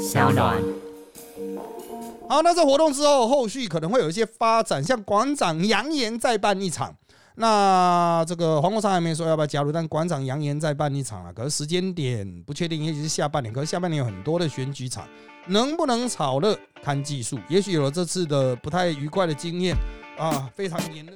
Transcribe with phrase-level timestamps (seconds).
[0.00, 0.56] 小暖。
[2.26, 6.96] 好，那这活动之后，后续可能会有一些发展，像馆长扬言再办一场。
[7.34, 11.32] 那这个黄国昌还没说要不要加入，但馆长扬言再办一场了。
[11.32, 13.52] 可是时间点不确定，也许是下半年。
[13.52, 15.06] 可是下半年有很多的选举场，
[15.48, 17.38] 能不能炒热看技术。
[17.48, 19.76] 也许有了这次的不太愉快的经验
[20.16, 21.12] 啊，非常炎热。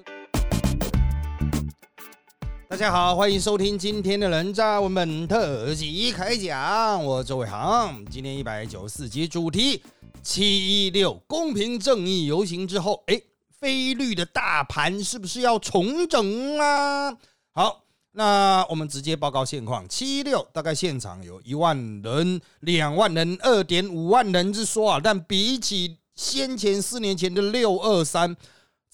[2.75, 8.05] 大家好，欢迎收听今天的人渣文本特辑开讲，我周伟航。
[8.07, 9.81] 今天一百九十四集主题。
[10.25, 13.23] 七一六公平正义游行之后，哎，
[13.61, 17.17] 非律的大盘是不是要重整啊？
[17.53, 19.89] 好，那我们直接报告现况。
[19.89, 28.37] 七一六大概现场有一万人、两万人、二点五万人之说啊，但比起先前四年前的六二三，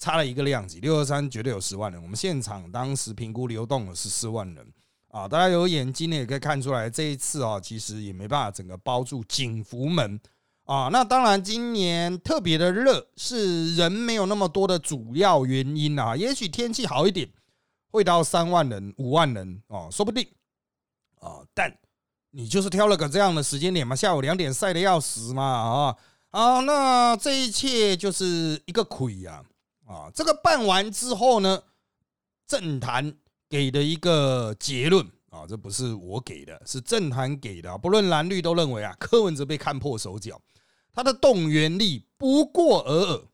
[0.01, 0.79] 差了一个量级。
[0.79, 4.67] 六二三绝对有十万人，我们现场当时评估流动的是四万人
[5.09, 5.27] 啊。
[5.27, 10.19] 大家有眼睛的也可以看出来，这一次啊，其实也没办法整个包住景福门。
[10.65, 16.15] 啊，那当然，今年特别的热是人没有那么多的主要原因啊。
[16.15, 17.29] 也许天气好一点，
[17.91, 20.27] 会到三万人、五万人哦，说不定
[21.19, 21.45] 啊。
[21.53, 21.77] 但
[22.31, 25.97] 你就是挑了个这样的时间点嘛，下午两点晒的要死嘛啊
[26.29, 26.59] 啊！
[26.61, 29.50] 那这一切就是一个亏呀啊！
[29.91, 31.61] 啊这个办完之后呢，
[32.47, 33.13] 政坛
[33.49, 40.39] 给的一个结论啊，这不是我给的，是政坛给的，不论蓝绿都认为啊， 柯文哲被看破手脚。
[40.93, 43.25] 他的动员力不过尔尔，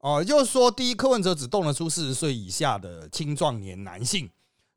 [0.00, 4.26] 哦，也就是说，第一，柯文哲只动得出四十岁以下的青壮年男性；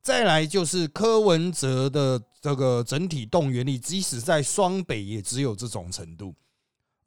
[0.02, 6.34] 再来就是柯文哲的这个整体动员力，即使在双北也只有这种程度。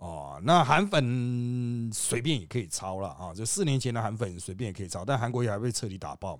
[0.04, 6.38] 哦，那韩粉随便也可以抄了啊，就四年前的韩粉随便也可以抄，但韩国也还被彻底打爆。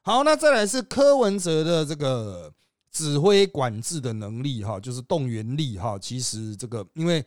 [0.00, 2.52] 好，那再来是柯文哲的这个
[2.90, 7.24] 指挥管制的能力哈，就是动员力哈，其实这个因为。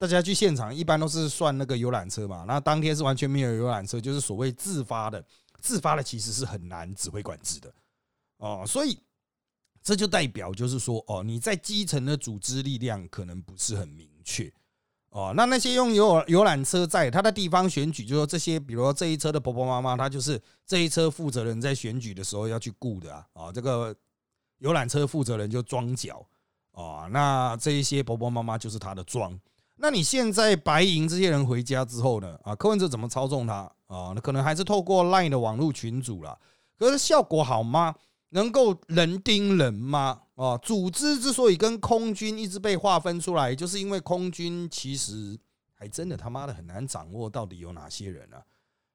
[0.00, 5.22] 大家去现场一般都是算那个游览车嘛，那当天是完全没有游览车，就是所谓自发的，
[5.60, 7.70] 自发的其实是很难指挥管制的
[8.38, 8.98] 哦，所以
[9.82, 14.50] 这就代表就是说哦，你在基层的组织力量可能不是很明确
[15.10, 23.94] 哦，那那些用游游览车在他的地方选举，就说这些，比如说这一车的婆婆妈妈，他就是这一车负责人在选举的时候要去雇的啊，啊，这个
[24.58, 26.24] 游览车负责人就装脚
[26.72, 29.36] 啊，那这一些婆婆妈妈就是他的装。
[29.82, 32.38] 那你现在白银这些人回家之后呢？
[32.44, 33.54] 啊，柯文哲怎么操纵他
[33.86, 34.12] 啊？
[34.14, 36.38] 那可能还是透过 LINE 的网络群组了。
[36.78, 37.94] 可是效果好吗？
[38.30, 40.22] 能够人盯人吗？
[40.34, 45.38] 啊，组织之所以跟空军一直被划分出来，就是因为空军其实
[45.74, 48.42] 还真的他妈的很难掌握到底有哪些人啊。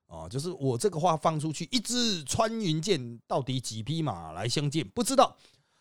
[0.07, 4.87] 啊，就是我这个话放出去，一支穿云箭到底几匹马来相见？
[4.89, 5.35] 不知道。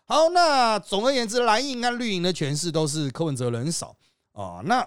[0.06, 3.96] 好，那总而言之，蓝营跟绿营的权势都是柯文哲人少。
[4.32, 4.86] 啊，那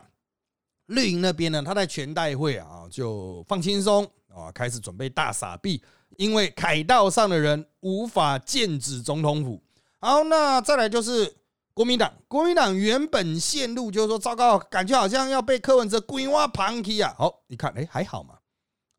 [0.88, 1.62] 绿营那边呢？
[1.62, 5.82] 他在全代会啊，就放轻松啊，开始准备大傻币，
[6.18, 9.62] 因为凯道上的人无法剑指总统府。
[10.00, 11.36] 好，那再来就是
[11.74, 17.16] 国民党，国民党原本线路就是说，糟糕，感觉好像要被柯文哲规划旁踢啊。
[17.18, 18.36] 好，你看，哎，还好嘛，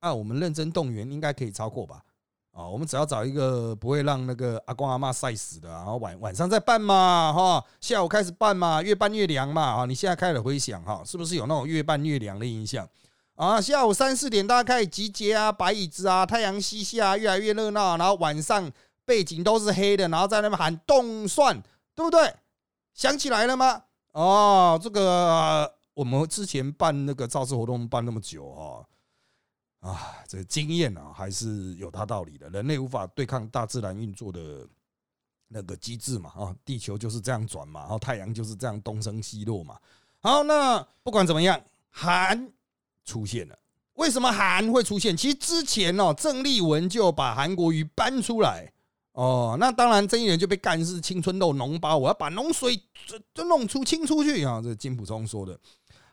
[0.01, 2.03] 啊，我们认真动员，应该可以超过吧。
[2.53, 12.89] 啊，我们只要找一个不会让那个阿公阿妈晒死的，然后晚晚上再办嘛，哈，下午开始办嘛，越办越凉嘛，啊，你现在开始回想哈，是不是有那种越办越凉的印象？
[13.38, 18.69] 啊，下午三四点大家开始集结啊，摆椅子啊，太阳西下，越来越热闹，然后晚上
[19.04, 21.56] 背景都是黑的，然后在那边喊动算，
[21.94, 22.34] 对不对？
[22.94, 23.84] 想起来了吗？
[24.10, 28.84] 哦，这个我们之前办那个造势活动办那么久哈。
[29.88, 32.49] 啊，这个经验啊，还是有它道理的。
[32.49, 34.66] 人类无法对抗大自然运作的
[35.47, 39.78] 那个机制嘛，啊，地球就是这样转嘛，然后太阳就是这样东升西落嘛。
[40.19, 42.50] 好，那不管怎么样，韩
[43.09, 43.59] 出现了。
[43.95, 45.17] 为什么韩会出现？
[45.17, 48.71] 其实之前哦，郑丽文就把韩国瑜搬出来
[49.13, 49.57] 哦。
[49.59, 52.81] 那当然，郑义人就被干是青春痘脓包，我要把脓水
[53.35, 54.61] 就弄出清出去啊。
[54.63, 55.59] 这金普聪说的。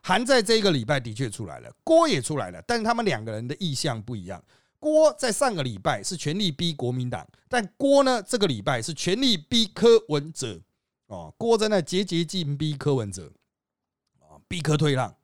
[0.01, 4.41] 韩在这个礼拜的确出来了，郭也出来了，但是他们两个人的意向不一样。
[4.79, 10.61] 郭在上个礼拜是全力逼国民党，但郭呢这个礼拜是全力逼柯文哲。
[11.07, 13.31] 哦，郭在那节节进逼柯文哲，
[14.19, 15.15] 啊，逼柯退让，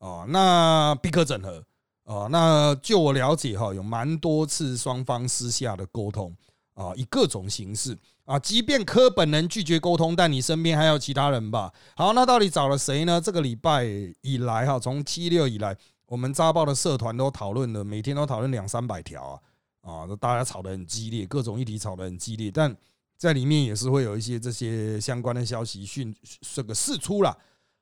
[0.00, 1.64] 哦，那必可整合，
[2.02, 6.36] 哦，那就我了解哈，有蛮多次双方私下的沟通。
[6.74, 11.70] 啊，以各种形式啊，即便柯本人拒绝沟通，但你身边还有其他人吧？
[11.94, 13.20] 好，那到底找了谁呢？
[13.20, 13.84] 这个礼拜
[14.22, 15.76] 以来哈，从七六以来，
[16.06, 19.38] 我们扎报的社团都讨论了，每天都讨论两三百条
[19.82, 22.74] 啊啊，大家吵得很激烈，各种议题吵得很激烈，但
[23.18, 26.14] 在里面也是会有一些这些相关的消息讯
[26.54, 27.36] 这个释出了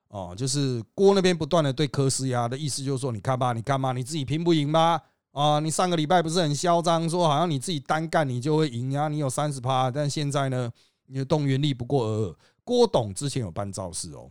[0.09, 4.99] 哦，就是郭那边不断的对柯施压的意思，就是说，你看吧，你看吧，你自己拼不赢吗？
[5.33, 10.73] 啊，你上个礼拜不是很嚣张，说好像你自己单干你就会赢呀，你有三十趴，但现在呢，
[11.07, 12.37] 你的动员力不过尔尔。
[12.65, 14.31] 郭董之前有办造势哦，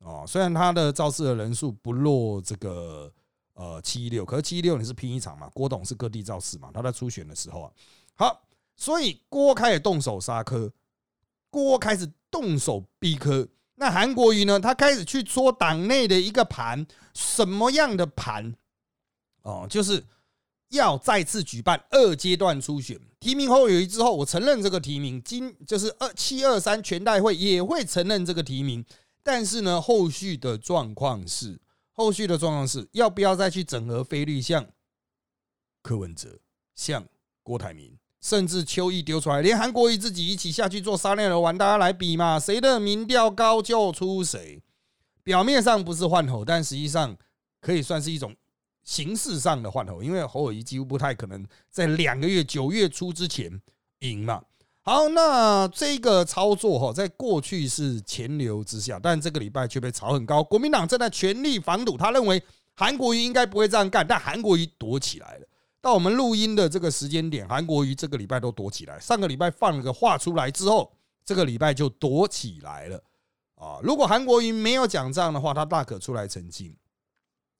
[0.00, 3.10] 哦，虽然他的造势的人数不落这个
[3.54, 7.72] 呃七一六，可是七一六你是拼一场嘛，郭董是各地造势嘛，他在初选的时候啊，
[8.14, 8.42] 好，
[8.76, 10.70] 所以郭开始动手杀柯，
[11.50, 13.48] 郭开始动手逼柯。
[13.80, 14.58] 那韩国瑜呢？
[14.58, 16.84] 他开始去搓党内的一个盘，
[17.14, 18.52] 什么样的盘？
[19.42, 20.04] 哦，就是
[20.70, 28.84] 要再次举办二阶段初选，提名后有一之后，我承认这个提名，今就是二七二三全代会也会承认这个提名，
[29.22, 31.60] 但是呢，后续的状况是，
[31.92, 34.66] 后续的状况是要不要再去整合菲律像
[35.82, 36.40] 柯文哲，
[36.74, 37.06] 像
[37.44, 37.96] 郭台铭。
[38.20, 44.60] 甚至邱毅丢出来，连韩国瑜自己一起下去做沙链的玩，大家来比嘛，谁的民调高就出谁。
[45.22, 47.16] 表面上不是换候，但实际上
[47.60, 48.34] 可以算是一种
[48.82, 53.60] 形式上的换候，因为侯友谊几乎不太可能在两个月九月初之前
[54.00, 54.42] 赢嘛。
[54.82, 60.42] 好，那这个操作哈，在过去是钱流之下，但这个礼拜却被炒很高。
[60.42, 62.42] 国民党正在全力防堵，他认为
[62.74, 65.46] 韩国瑜应该不会这样干，但韩国瑜躲起来了。
[65.80, 68.98] 到我们录音的这个时间点，韩国瑜这个礼拜都躲起来。
[68.98, 70.92] 上个礼拜放了个话出来之后，
[71.24, 73.00] 这个礼拜就躲起来了
[73.54, 73.78] 啊！
[73.82, 76.74] 如果韩国瑜没有讲这样的话，他大可出来澄清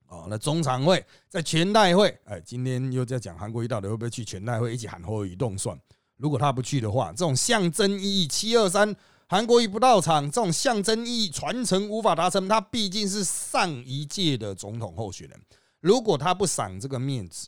[0.07, 0.27] 啊。
[0.29, 5.79] 那中常会在全代会，哎，今天又在讲韩国瑜到底会不会去全代会一起喊侯友动算？
[6.17, 8.95] 如果他不去的话，这种象征意义七二三
[9.29, 12.49] 韩国瑜不到场，这种象征意义传承无法达成。
[12.49, 15.41] 他毕竟是上一届的总统候选人，
[15.79, 17.47] 如果他不赏这个面子。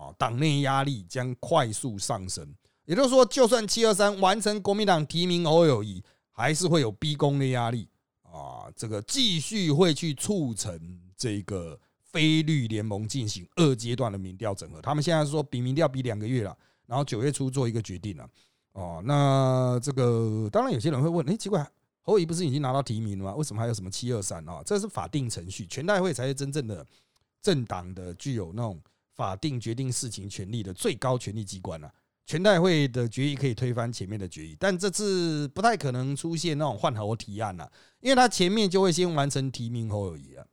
[0.00, 2.54] 啊，党内压力将快速上升，
[2.86, 6.02] 也就是说，就算七二三完成国民党提名侯友谊，
[6.32, 7.86] 还是会有逼宫的压力
[8.22, 8.72] 啊。
[8.74, 14.80] 这个继续会去促成这个非绿联盟进行二阶段的民调整合。
[14.80, 16.56] 他们现在说比民调比两个月了，
[16.86, 18.26] 然后九月初做一个决定了。
[18.72, 21.62] 哦，那这个当然有些人会问，哎，奇怪，
[22.00, 23.34] 侯友谊不是已经拿到提名了吗？
[23.34, 24.62] 为什么还有什么七二三啊？
[24.64, 26.86] 这是法定程序，全代会才是真正的
[27.42, 28.80] 政党的具有那种。
[29.20, 31.92] 法定决定事情权利的最高权力机关了，
[32.24, 37.70] 全代会的决议可以推翻前面的决议，但这次不太可能出现那种换候提案了，
[38.00, 40.46] 因为他前面就会先完成提名后而已啊，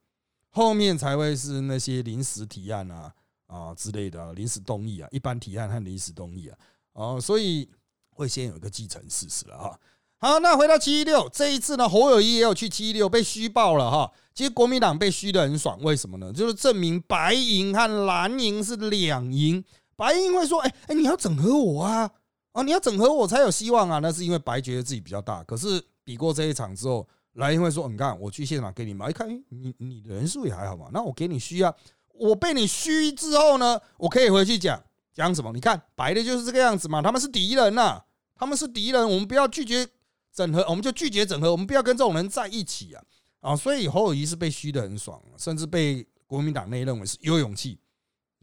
[0.49, 3.13] 后面才会是那些临时提案啊
[3.45, 6.57] 啊之类的临时动议啊，一般提案和临时动议啊，
[6.91, 7.69] 哦，所以
[8.09, 9.79] 会先有一个继承事实了啊。
[10.19, 14.11] 好，那回到七一六这一次呢，侯友谊也有去七一六被虚报了哈。
[14.33, 16.33] 其实国民党被虚的很爽，为什么呢？
[16.33, 19.63] 就是证明白银和蓝银是两银。
[19.95, 22.09] 白银会说：“哎哎，你要整合我啊，
[22.53, 25.43] 啊，你要整合我才有希望啊。”那是因为白觉得自己比较大。
[25.43, 31.71] 可是比过这一场之后，蓝银会说：“你看，我去现场给你嘛，一看，你你的人数也还好嘛，那我给你虚啊。
[32.13, 34.81] 我被你虚之后呢，我可以回去讲
[35.13, 35.51] 讲什么？
[35.53, 38.01] 你看白的就是这个样子嘛，他们是敌人呐，
[38.35, 39.87] 他们是敌人，我们不要拒绝。”
[40.37, 43.03] 整合，我们就拒绝整合，我们不要跟这种人在一起啊！
[43.39, 47.79] 啊，所以侯友谊是被虚的很爽，甚至被国民党内认为是有勇气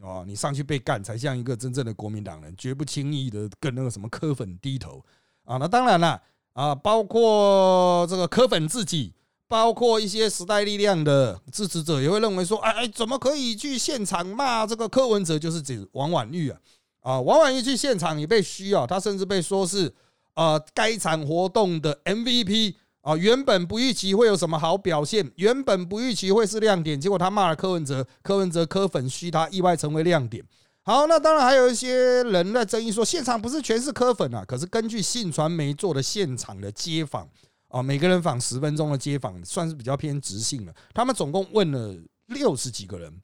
[0.01, 0.21] 啊！
[0.27, 5.01] 你上去被干，才像一个真正的国民党人，绝不轻易的跟那个什么科粉低头
[5.45, 5.55] 啊！
[5.55, 6.21] 那当然了
[6.51, 9.13] 啊，包括这个科粉自己，
[9.47, 15.39] 包括一些时代力量的支持者，也会认为说，哎哎，怎么可以去现场骂这个柯文哲？
[15.39, 16.59] 就是指王婉玉啊！
[16.99, 19.95] 啊，王婉玉去现场也被虚啊，他甚至被说是。
[20.35, 30.45] 啊，该场活动的 MVP 啊，原本不预期会有什么好表现，原本不预期会是亮点，结果他骂了柯文哲，柯文哲柯粉虚他，意外成为亮点。
[30.83, 37.27] 好，那当然还有一些人在争议说，现场不是全是柯粉啊，可是根据信传媒做的现场的街访
[37.69, 40.73] 啊，每个人访十分钟的街访，算是比较偏直性了。
[40.93, 41.95] 他们总共问了
[42.27, 43.21] 六十几个人，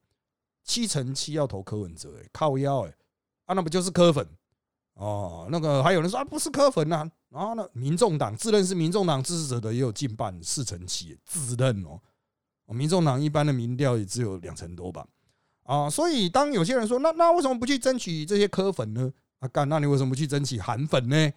[0.64, 2.94] 七成七要投柯文哲，哎，靠腰哎，
[3.46, 4.28] 啊，那不就是柯粉？
[5.02, 12.00] 哦，那个还有人说啊，不是科粉呐，然后呢，民众党自认是民众党支持者的也有近半四成七，自认哦，
[12.68, 15.08] 民众党一般的民调也只有两成多吧，
[15.64, 19.12] 啊，所以当有些人说，那那为什么不去争取这些科粉呢？
[19.40, 21.32] 啊干，那你为什么不去争取韩粉呢？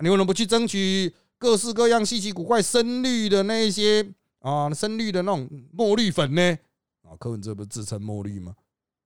[0.00, 4.06] 你为什么不去争取各式各样稀奇古怪深绿的那些
[4.40, 6.58] 啊深绿的那种墨绿粉呢？
[7.00, 8.54] 啊，柯文哲不是自称墨绿吗？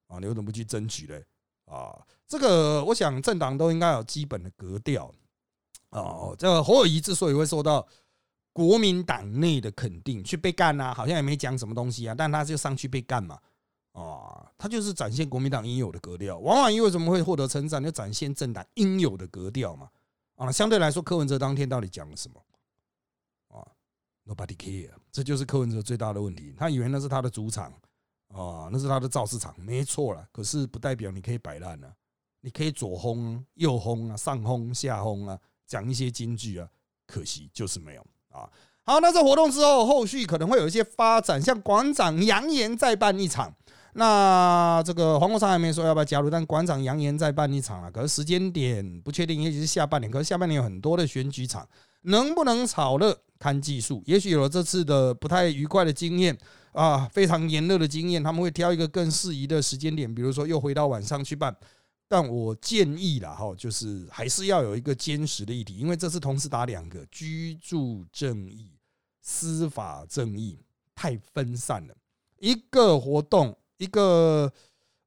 [0.08, 1.24] 啊，你为什么不去争取嘞？
[1.66, 1.96] 啊，
[2.30, 5.12] 这个我想政党都应该有基本的格调
[5.90, 6.32] 哦。
[6.38, 7.84] 这个侯友谊之所以会受到
[8.52, 13.37] 国民党内的肯定，去被干啊，好像也没讲什么东西啊，但他就上去被干嘛？
[13.90, 16.38] 啊，他就是展现国民党应有的格调。
[16.38, 17.82] 王婉玉为什么会获得成长？
[17.82, 19.90] 就展现政党应有的格调嘛。
[20.37, 22.40] 啊，相对来说，柯文哲当天到底讲了什么？
[23.49, 23.66] 啊
[24.25, 26.54] ，Nobody care，这就是柯文哲最大的问题。
[26.56, 27.72] 他以为那是他的主场
[28.28, 30.25] 啊，那是他的造势场，没错了。
[30.30, 31.92] 可是不代表你可以摆烂啊，
[32.42, 36.68] 你可以左轰右轰啊，上轰下轰啊，讲一些金句啊。
[37.06, 38.49] 可惜就是没有啊。
[38.85, 43.52] 好，那这活动之后，后续可能会有一些发展，像馆长扬言再办一场。
[43.94, 47.90] 那这个黄国昌还没说要不要加入，但馆长扬言再办一场了。
[47.90, 50.09] 可是时间点不确定，也许是下半年。
[50.09, 51.68] 可是下半年有很多的选举场，
[52.02, 54.00] 能不能炒热看技术。
[54.06, 56.38] 也许有了这次的不太愉快的经验
[56.70, 61.54] 啊，非常炎热的经验，他们会挑一个更适宜的时间点，比如说又回到晚上去办。
[62.10, 68.72] 但我建议啦，哈，就是还是要有一个坚实的议题，因为这次同时打两个居住正义、
[69.22, 70.58] 司法正义，
[70.92, 71.94] 太分散了，
[72.40, 73.56] 一个活动。
[73.80, 74.52] 一个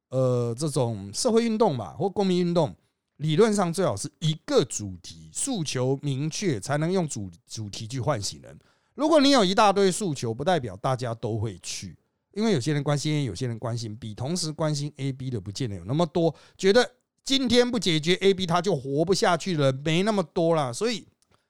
[0.08, 2.74] 呃，这种社会运动吧，或公民运动，
[3.18, 8.58] 理论上最好是一个主题，诉求明确，才能用主主题去唤醒人。
[8.96, 11.96] 如果你有一大堆诉求，不代表大家都会去，
[12.34, 16.34] 因为有些人关心 A，有些人关心 B，同时关心 A、B 的不见得有那么多。
[16.56, 16.88] 觉得
[17.24, 21.06] 今天不解决 A、B，他就活不下去了，没那么多了，所以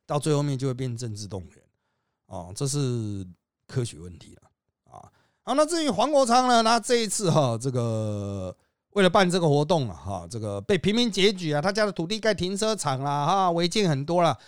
[0.07, 1.53] 到最后面就会变政治动员
[2.27, 3.27] 哦，这是
[3.67, 4.43] 科学问题了。
[4.93, 5.11] 啊
[5.43, 6.63] 好，那至于黄国昌呢？
[6.63, 8.57] 那这一次哈，这个
[8.91, 14.39] 为了办这个活动啊，哈，这个被平民检举啊，他家的土地盖停车场啦，哈，违建很多了。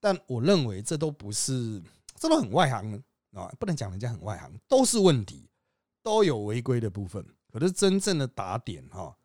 [0.00, 1.82] 但我认为这都不是，
[2.18, 3.02] 这都很外行
[3.32, 5.47] 啊，不能讲人家很外行，都是问题，
[6.02, 7.24] 都有违规的部分。
[7.50, 9.16] 可是真正的打点哈，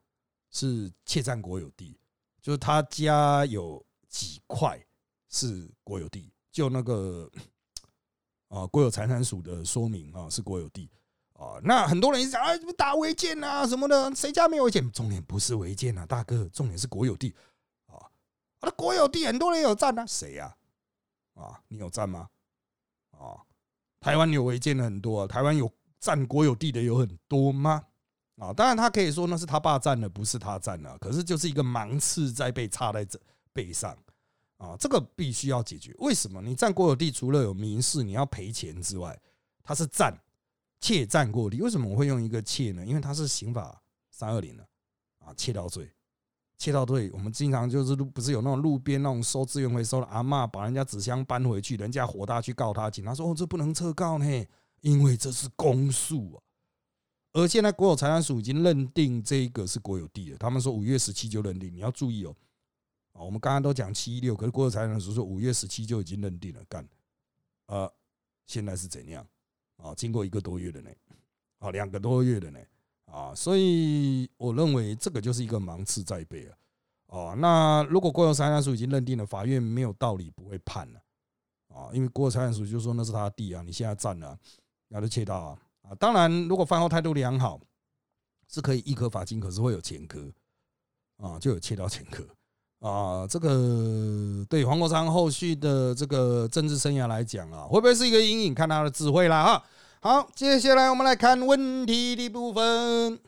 [0.49, 1.99] 是窃占国有地，
[2.41, 4.81] 就是他家有几块
[5.29, 7.29] 是国有地，就那个
[8.47, 10.89] 啊国有财产署的说明啊，是国有地。
[11.33, 14.89] 啊，那很多人一直讲啊，打违建啊什么的，谁家没有违建？
[14.91, 17.35] 重点不是违建啊，大哥，重点是国有地
[17.87, 17.97] 啊。
[18.61, 20.55] 那国有地很多人有占啊，谁呀？
[21.33, 22.29] 啊，你有占吗？
[23.11, 23.41] 啊，
[23.99, 25.69] 台湾有违建的很多，台湾有
[26.03, 27.81] 占国有地的有很多吗？
[28.37, 33.17] 啊，当然他可以说那是他爸占的，不是他占的，可是就是一个盲刺在被插在这
[33.53, 33.97] 背上
[34.57, 35.95] 啊，这个必须要解决。
[35.99, 39.17] 为什么你占国有地，除了有民事你要赔钱之外，
[39.63, 40.13] 他是占。
[40.81, 42.85] 窃占过地，为什么我会用一个窃呢？
[42.85, 43.81] 因为他是刑法
[44.11, 44.67] 三二零的
[45.19, 45.89] 啊，窃盗罪，
[46.57, 47.09] 窃盗罪。
[47.13, 54.45] 我们经常就是路不是有那种路边那种收资源回收的阿妈，把人家纸箱搬回去，人家火大去告他，警察说哦，这不能撤告呢，
[54.83, 56.37] 因为这是公诉啊。
[57.33, 62.35] 而现在国有财产署已经认定这个是国有地了，他们说五月十七就认定，你要注意哦。
[63.13, 66.87] 啊，我们刚刚都讲七一六，可是国有财产署说五月十七就已经认定了，干，
[67.67, 67.91] 呃，
[68.45, 69.25] 现在是怎样？
[69.77, 70.89] 啊，经过一个多月的呢，
[71.59, 72.59] 啊，两个多月的呢，
[73.05, 76.57] 啊，所以我认为这个就是一个盲刺在背啊，
[77.07, 81.03] 哦，那如果国有财产署已经认定了，法院没有道理不会判了，
[81.69, 84.37] 啊，因为国有财产署就说那是他的地啊，你现在占了，
[84.93, 85.57] 那就切到啊，
[85.89, 87.59] 啊，当然如果饭后态度良好，
[88.47, 90.31] 是可以一颗罚金，可是会有前科，
[91.17, 92.23] 啊，就有切到前科。
[92.77, 98.53] 啊，这个对黄国昌后续的这个政治生涯来讲啊，会不会是一个阴影？
[98.53, 99.63] 看他的智慧啦哈。
[99.99, 103.19] 好，接下来我们来看问题的部分。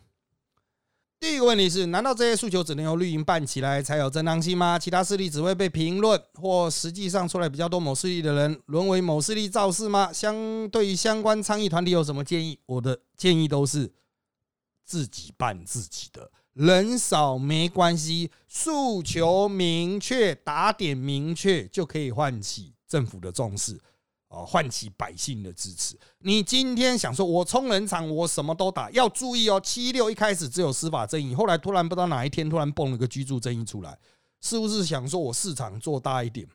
[1.25, 4.77] 第一个问题是：难道这些诉求只能由绿营办起来才有正当性吗？
[4.77, 10.13] 其他势力只会被评论，或实际上出来比较多某势力的人沦为某势力造势吗？
[10.13, 12.60] 相对于相关倡议团体有什么建议？
[12.67, 13.91] 我的建议都是
[14.86, 16.29] 自己办自己的。
[16.53, 23.82] 人少没关系，诉求明确，打点明确，就可以唤起政府的重视，
[24.36, 25.98] 啊，唤起百姓的支持。
[26.20, 29.60] 你今天想说，我冲人场，我什么都打，要注意哦。
[29.63, 33.98] 七六一开始只有司法正义，后来突然不知道哪一天突然蹦了个居住正义出来，
[34.42, 36.48] 是不是想说我市场做大一点？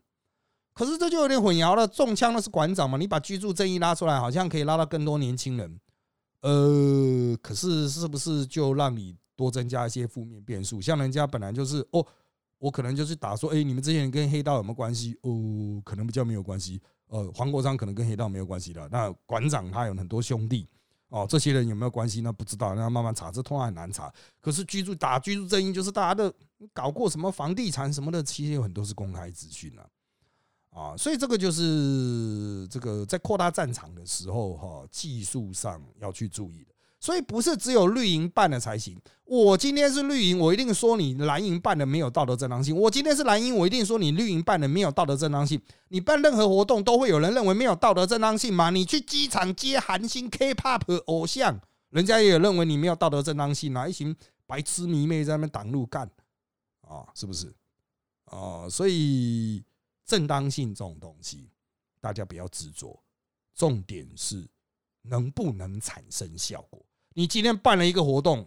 [0.75, 1.89] 可是这就有点混淆了。
[1.89, 2.99] 中枪的是馆长嘛？
[2.99, 5.81] 你把居住正义拉出来，好像可以拉到更多年轻人。
[6.43, 9.17] 呃，可是是不是就让你？
[9.37, 12.07] 多增加一些负面变数，像人家本来就是哦，
[12.59, 15.17] 我可能就是打说，哎，你们这些人跟黑道有没有关系？
[15.23, 16.79] 哦，可能比较没有关系。
[17.11, 18.89] 呃，黄国章可能跟黑道没有关系的。
[18.89, 20.67] 那馆长他有很多兄弟
[21.09, 22.21] 哦，这些人有没有关系？
[22.21, 24.13] 那不知道，那慢慢查，这通常很难查。
[24.41, 26.33] 可是居住打居住正义，就是大家的
[26.73, 29.85] 搞过什么房地产什么的，其实有很多是公开资讯啊。
[30.71, 36.65] 啊，所以这个就是这个在扩大战场的时候哈，技术上要去注意。
[37.01, 39.01] 所以不是只有绿营办的才行。
[39.25, 42.77] 我今天是绿营，我一定说你蓝营办的没有道德正当性。
[42.77, 45.61] 我今天是蓝营，我一定说你绿营办的没有道德正当性。
[45.89, 48.71] 你办任何活动都会有人认为没有道德正当性吗？
[48.71, 51.59] 你去机场接韩星 K-pop 偶像，
[51.91, 53.89] 人家也认为你没有道德正当性啊！
[53.89, 54.15] 一群
[54.47, 56.11] 白痴迷妹在那边挡路干
[56.83, 57.55] 啊，是不是？
[58.27, 59.65] 哦，所以
[60.05, 61.49] 正当性这种东西，
[62.01, 63.01] 大家不要执着。
[63.55, 64.49] 重点是
[65.03, 66.85] 能不能产生效果。
[67.21, 68.47] 你今天办了一个活动，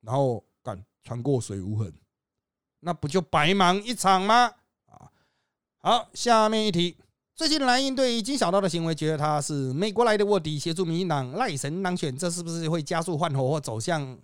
[0.00, 1.94] 然后干船过水无痕，
[2.80, 4.52] 那不就白忙一场吗？
[4.86, 5.08] 啊，
[5.78, 6.96] 好，下面一题。
[7.36, 14.18] 最近蓝营对金小刀的行为，觉得他是美国来的卧底，协助民进党赖神当选，这是不是会加速换候或走向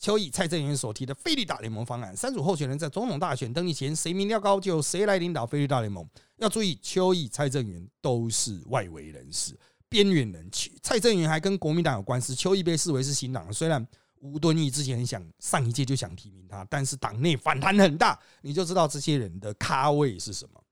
[0.00, 2.16] 邱毅、蔡正元所提的菲律大联盟方案？
[2.16, 6.04] 三组候选人在总统大选登记前，谁民调高，就谁来领导菲律大联盟。
[6.38, 9.56] 要注意，邱毅、蔡正元都是外围人士、
[9.88, 10.50] 边缘人。
[10.82, 13.52] 蔡正元还跟国民党有关系，邱毅被视为是新党。
[13.52, 13.86] 虽然
[14.20, 20.62] 吴敦义之前很想上一届就想提名他，但是党内反弹很大，你就知道这些人的咖位是什么。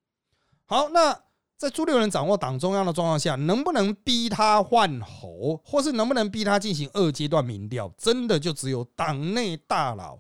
[0.67, 1.21] 好，那。
[1.57, 10.19] 在朱立伦掌握党中央的状况下，能不能逼他换候，或是能不能逼他进行二阶段民调，真的就只有党内大佬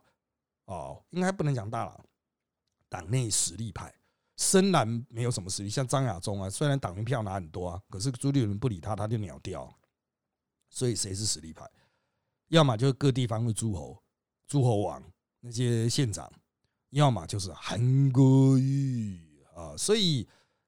[0.66, 2.00] 哦，应该不能讲大佬，
[2.88, 3.92] 党内实力派，
[4.36, 9.72] 深蓝没有什么实力，像张亚中啊，虽然党员票拿很多啊，可是朱立伦不理他，他就秒掉。
[10.68, 11.68] 所以谁是实力派？
[12.48, 14.02] 要么就是各地方的诸侯、
[14.46, 15.02] 诸侯王
[15.40, 16.30] 那些县长，
[16.90, 19.20] 要么就是韩国瑜
[19.54, 20.26] 啊，所以。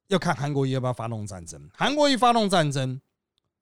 [0.09, 3.01] 要看韩国瑜要不要发动战争，韩国瑜发动战争，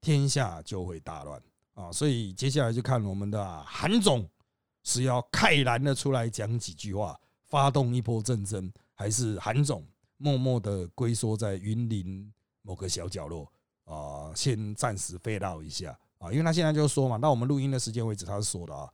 [0.03, 1.43] 天下就会大乱
[1.73, 1.91] 啊！
[1.91, 4.29] 所以接下来就看我们的韩总
[4.83, 9.83] 是要慨然的出来讲几句话，发动一波战争，还是韩总
[10.17, 13.51] 默默的龟缩在云林某个小角落
[13.85, 16.31] 啊，先暂时飞到一下啊？
[16.31, 18.89] 因为他现在就说嘛，到我们录音的时间为止，他是说的啊。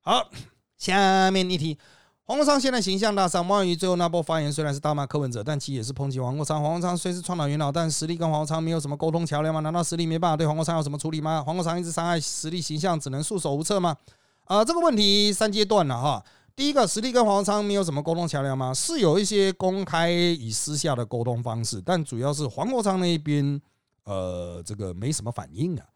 [0.00, 0.30] 好，
[0.76, 1.78] 下面一题。
[2.24, 6.62] 黄国昌现在形象大伤，王宇最后那波发言虽然是大骂柯文哲，但其实也是抨击黄国昌。
[6.62, 9.60] 黄国昌虽是创党元老，但实力跟黄国昌没有什么沟通桥梁吗？
[9.60, 11.42] 难道实力没办法对黄国昌有什么处理吗？
[11.42, 13.96] 黄国昌一直伤害实力形象，只能束手无策吗？
[14.44, 16.22] 啊，这个问题三阶段了哈。
[16.58, 18.74] 第一个，实力跟黄国昌没有什么沟通桥梁吗？
[18.74, 23.62] 是有一些公开与私下的沟通方式，但主要是黄国昌那一边，
[24.02, 25.86] 呃，这个没什么反应啊，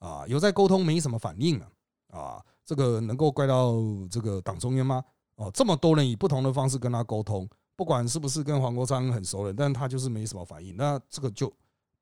[0.00, 1.68] 啊，有在沟通没什么反应啊，
[2.10, 3.76] 啊，这个能够怪到
[4.10, 5.02] 这个党中央吗？
[5.36, 10.76] 哦，这么多人以不同的方式跟他沟通，不管是不是跟黄国昌很熟人，但他就是没什么反应。
[10.76, 11.50] 那这个就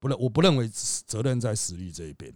[0.00, 0.68] 不认，我不认为
[1.06, 2.34] 责任在实力这一边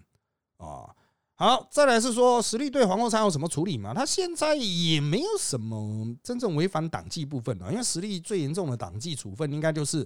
[0.59, 0.95] 啊。
[1.41, 3.95] 好，再来是说实力对黄国昌有什么处理吗？
[3.95, 10.05] 他现在也没有什么真正违反党纪部分啊，因为实力最严重的党纪处分应该就是，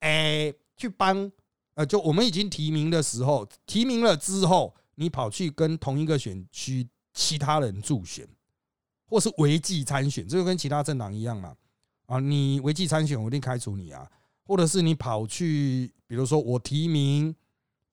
[0.00, 1.32] 哎，去帮
[1.76, 8.28] 呃，就我们已经提名的时候，提名了之后，你跑去跟同一个选区其他人助选。
[9.08, 11.54] 或是违纪参选，这就跟其他政党一样嘛？
[12.06, 14.04] 啊，你违纪参选，我一定开除你啊！
[14.44, 17.32] 或者是你跑去，比如说我提名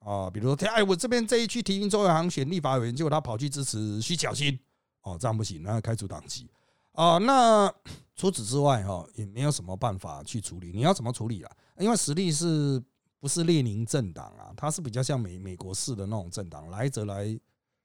[0.04, 4.58] 啊，比如说哎，我这边这一区提名周伟航选立法委员，结果他跑去支持徐小新，
[5.02, 6.50] 哦，这样不行，那开除党籍
[6.92, 7.18] 啊。
[7.18, 7.74] 那
[8.16, 10.72] 除此之外哈，也没有什么办法去处理。
[10.74, 11.52] 你要怎么处理啊？
[11.78, 12.82] 因为实力是
[13.20, 14.52] 不是列宁政党啊？
[14.58, 17.40] 它是比较像美美国式的那种政党，来则来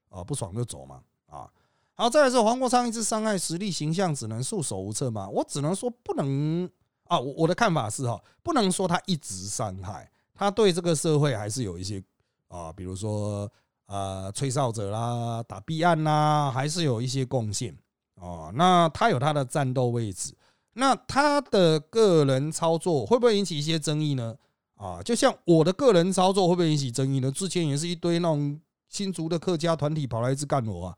[0.08, 1.48] 啊，不爽就走嘛啊。
[1.94, 5.28] 好，再来是黄国昌一直伤害实力形象，只能束手无策吗？
[5.28, 6.68] 我只能说不能
[7.04, 7.18] 啊。
[7.18, 12.00] 我我的看法是哈，不能说他一直伤害，他对这个社会还是有一些
[12.46, 13.50] 啊，比如说
[13.86, 17.76] 啊吹哨者啦、打弊案啦，还是有一些贡献
[18.14, 18.52] 哦。
[18.54, 20.32] 那他有他的战斗位置，
[20.74, 24.36] 那他的个人操作会不会引起一些争议呢？
[24.76, 27.32] 啊，就像我的个人操作会不会引起争议呢？
[27.32, 30.96] 之前也是一堆那种新竹的客家团体跑来一直干我啊。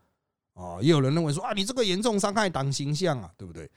[0.52, 3.70] 啊，也有人认为说啊，你这个严重伤害党形象啊，对不对？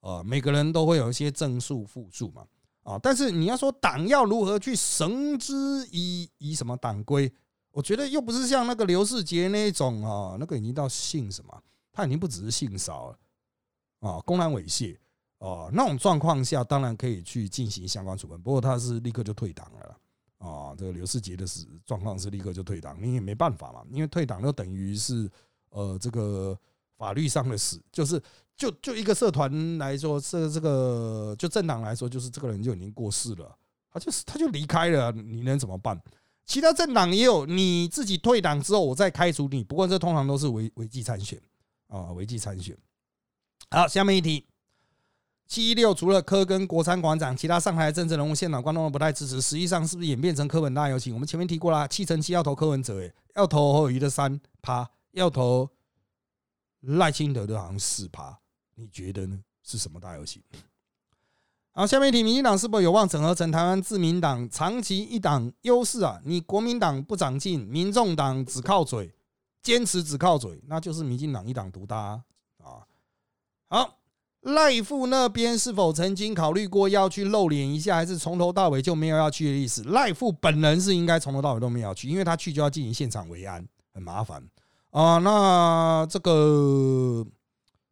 [0.00, 2.44] 啊，每个人都会有一些正数负数嘛，
[2.84, 5.52] 啊，但是你要说党要如何去绳之
[5.90, 7.32] 以以什么党规，
[7.72, 13.18] 我觉得又不是像那个刘世杰那种啊，那个已经到性什么，他已经不只是性骚了
[14.00, 14.96] 啊，公然猥亵
[15.38, 19.96] 啊，那种状况下当然可以去进行相关处分，不过他是立刻就退党了
[20.38, 25.30] 啊，这个刘世杰的是状况是立刻就退党，你也没办法嘛，因为退党就等于是。
[25.70, 26.56] 呃，这个
[26.96, 28.22] 法律上的事，就是
[28.56, 33.56] 就就一个社团来说，这这个就政党来说，就是这个人就已经过世了，
[33.90, 36.00] 他就是他就离开了，你能怎么办？
[36.46, 39.64] 其他政党也有，你自己退党之后，我再开除你。
[39.64, 41.40] 不过这通常都是违违纪参选
[41.88, 42.76] 啊，违纪参选。
[43.70, 44.46] 好，下面一题，
[45.48, 51.12] 七一六除了柯跟国参馆长，其他上台的政治人物、现场观众都不太支持，实际上是不是演变成柯文大游行？
[51.12, 54.88] 我们前面提过了，七成七要投柯文哲，诶，要投侯友谊的三趴。
[55.14, 55.70] 要投
[56.80, 58.36] 赖清德的好像四趴，
[58.76, 59.38] 你觉得呢？
[59.62, 60.42] 是什么大游戏？
[61.72, 66.20] 好，下面一题，民进党是否有望整合成台湾自民党长期一党优势啊？
[66.24, 69.12] 你国民党不长进，民众党只靠嘴，
[69.62, 72.86] 坚持只靠嘴，那就是民进党一党独大啊！
[73.68, 73.98] 好，
[74.42, 79.82] 赖富那边是否曾经考虑过要去露脸一下，还是从头到尾就没有要去的意思？
[79.84, 84.46] 赖富本人是应该从头到尾都没有去，因为他去就要进行现场维安，很麻烦
[84.90, 85.18] 啊。
[85.18, 87.26] 那这个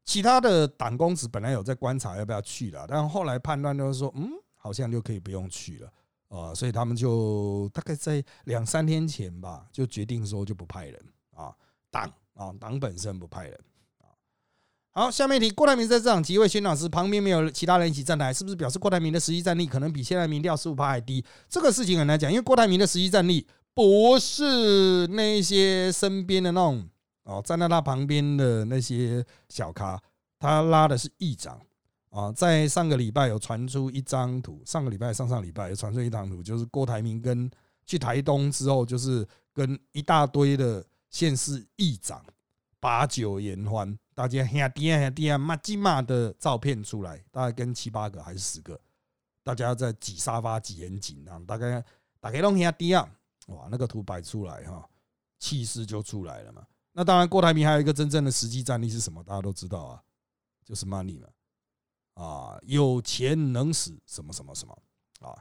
[0.04, 5.92] 其他的党公子本来有在观察要不要去了，但后来判断就是说，嗯，好像就可以不用去了
[6.28, 11.00] 啊，所以他们就大概在两三天前吧，就决定说就不派人
[11.34, 11.54] 啊，
[11.90, 13.60] 党啊党本身不派人
[14.00, 14.10] 啊。
[14.90, 21.24] 好，下面一题，郭台铭在这场集会宣讲时，旁边没有其他人一起站台，是不是表示郭台铭的实际战力可能比现在民调十五趴还低？
[21.48, 26.86] 这个事情很难讲，因为郭台铭的实际战力不是那些身边的那种
[27.24, 30.00] 哦，站在他旁边的那些小咖，
[30.38, 31.60] 他拉的是议长
[32.10, 32.32] 啊。
[32.32, 37.50] 在上个礼拜有传出一张图，上个礼拜、上上礼拜有传出一张图，就是郭台铭跟
[37.86, 42.24] 去台东之后，就是跟一大堆的县市议长
[42.80, 43.96] 把酒言欢。
[44.14, 48.78] 大家兄弟啊兄弟啊，骂鸡骂的照片出来，大概跟七八个还是十个，
[49.42, 51.82] 大家在挤沙发挤很紧啊，大概
[52.20, 53.08] 大概拢兄弟啊，
[53.46, 54.86] 哇，那个图摆出来哈，
[55.38, 56.62] 气势就出来了嘛。
[56.92, 59.22] 那当然，郭台铭还有一个真正的实际战力是什么？
[59.24, 60.00] 大家都知道啊，
[60.64, 61.28] 就是 money 嘛，
[62.14, 64.76] 啊，有钱能使什么什么什么
[65.20, 65.36] 啊。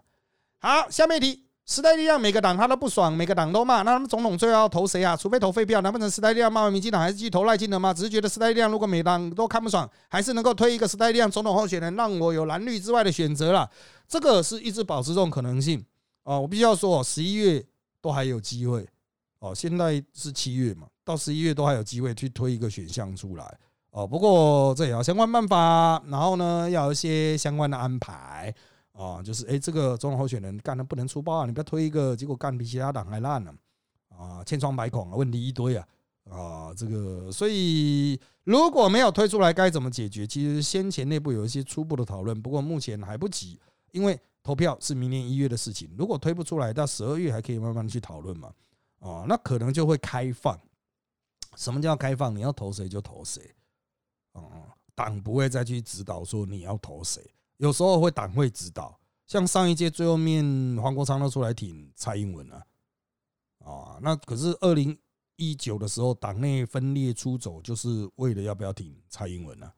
[0.60, 1.46] 好，下面一题。
[1.64, 5.16] 时代力量每个党他都不爽，每个党都骂，那他们总统最后要投谁啊？
[5.16, 7.94] 除非投废票，难不成时代力量骂完民进党还是继续投赖清德吗？
[7.94, 13.70] 只是觉得时代力量如果每党都看不爽，还是能够推一个时代力量总统候选人，让我有蓝绿之外的选择了。
[14.08, 15.86] 这个是一直保持这种可能性
[16.24, 16.38] 啊。
[16.38, 17.66] 我必须要说，十一月
[18.02, 18.90] 都还有机会
[19.40, 19.56] 哦。
[19.56, 23.58] 现在是七月嘛，到十一月都还有机会去推一个选项出来
[23.92, 24.06] 哦。
[24.08, 28.54] 不过这也要相关办法，然后呢，要一些相关的安排。
[28.94, 31.46] 啊，就是哎，这个总统候选人干的不能粗暴啊！
[31.46, 33.52] 你不要推一个，结果干比其他党还烂呢！
[34.10, 35.88] 啊，千疮百孔啊，问题一堆啊！
[36.30, 40.28] 啊，这个，所以如果没有推出来，该怎么解决？
[40.28, 43.58] 其实先前内部有一些初步的讨论，不过目前还不急，
[43.92, 45.90] 因为投票是明年一月的事情。
[45.98, 48.52] 如果推不出来，到十二月还可以慢慢去讨论嘛。
[49.00, 50.60] 啊，那可能就会开放。
[51.58, 52.36] 什么叫开放？
[52.36, 53.54] 你要投谁就投谁。
[54.34, 54.64] 嗯，
[54.96, 57.22] 党不会再去指导说你要投谁。
[57.58, 60.44] 有时候会党会指导，像上一届最后面
[60.82, 62.66] 黄国昌都出来挺蔡英文了，
[63.60, 64.98] 啊，那可是二零
[65.36, 69.72] 一九的时候党内分裂出走，就是为了要不要挺蔡英文呢？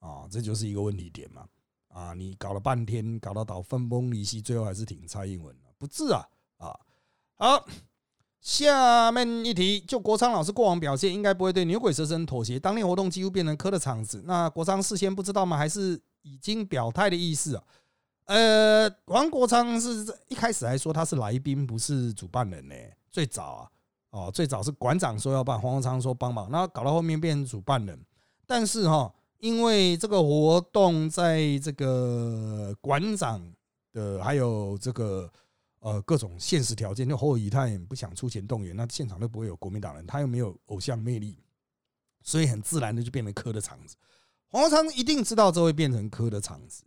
[0.00, 1.48] 啊，这就是一个问题点嘛，
[1.88, 6.78] 啊，你搞了半天，搞到岛分崩离析，最后还是挺蔡英文不治啊，啊，
[7.36, 7.66] 好，
[8.44, 15.56] 下面一题，就国昌老师过往表现，应该不会对牛鬼蛇神妥协，当年活动几乎变成磕的场子，那国昌事先不知道吗？
[15.56, 16.00] 还是？
[16.26, 17.62] 已经表态的意思啊，
[18.24, 22.74] 呃，王国昌是一开始还说他是来宾，不是主办人呢。
[23.10, 23.68] 最早啊，
[24.08, 28.02] 哦，最早是馆长说要办，黄国昌说帮忙，那搞到后面变成主办人。
[28.46, 33.52] 但是哈，因为这个活动在这个馆长
[33.92, 35.30] 的还有这个
[35.84, 41.38] 呃各种现实条件，就侯友宜他也不想出钱动员，那现场都不会有国民党人，他又没有偶像魅力，
[42.22, 43.94] 所以很自然的就变成科的场子。
[44.48, 46.84] 黄昌一定知道这会变成科的场子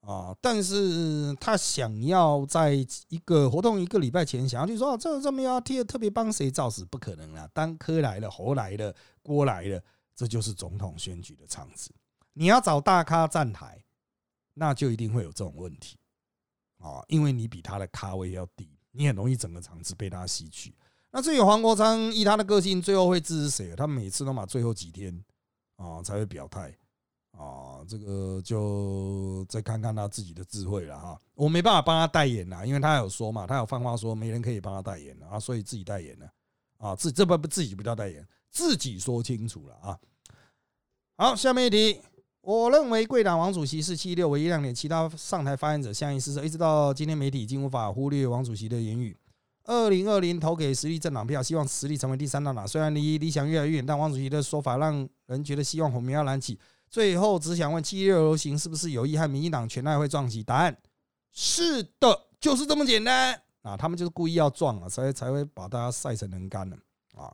[0.00, 2.74] 啊，但是他想要在
[3.08, 7.48] 一个活动一个礼拜前想要去说，这这么要贴特别帮谁造势，不可能啦！
[7.54, 9.82] 当科来了，侯来了，郭来了，
[10.14, 11.90] 这就是总统选举的场子。
[12.34, 13.82] 你要找大咖站台，
[14.52, 15.96] 那就一定会有这种问题
[16.80, 20.74] 啊，因为你比他的咖位要低，你很容易整个场子被他吸去。
[21.12, 23.76] 那至于黄国昌以他的个性，最后会支持谁？
[23.76, 25.24] 他每次都把最后几天
[25.76, 26.74] 啊才会表态。
[27.32, 31.18] 啊，这个就再看看他自己的智慧了哈。
[31.34, 36.30] 我没办法帮他代言啦，因为他有说嘛，他有放话说没人可以帮他代言了啊，所以自己代言了
[36.76, 36.94] 啊。
[36.94, 39.98] 自这不不自己不叫代言，自己说清楚了啊。
[41.16, 42.02] 好，下面一题，
[42.50, 49.16] 我认为贵党王主席是七六唯一亮点，其他上台发言者相应失色，一直到今天媒体已经无法忽略王主席的言语。
[49.66, 52.66] 二零二零投给实力政党票，希望实力成为第三大党。
[52.66, 56.58] 虽然离理想越来越远，但王主席的说法让人觉得希望火苗要燃起。
[56.88, 60.42] 最后只想问七六游行是不是有意和民进党全代会撞击？
[60.42, 60.76] 答案
[61.30, 63.76] 是的，就是这么简单啊！
[63.76, 66.76] 他们就是故意要撞啊，才才会把大家晒成人干了
[67.14, 67.32] 啊！